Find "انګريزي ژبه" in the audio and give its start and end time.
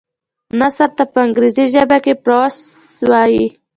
1.25-1.97